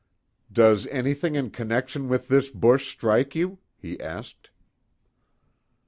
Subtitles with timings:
[0.51, 4.49] "Does anything in connection with this bush strike you?" he asked.